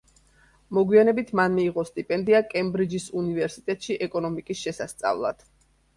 [0.77, 5.51] მოგვიანებით მან მიიღო სტიპენდია კემბრიჯის უნივერსიტეტში ეკონომიკის შესასწავლად.